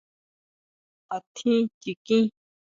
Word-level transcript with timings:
¿Átjín 1.15 1.61
chikín? 1.81 2.23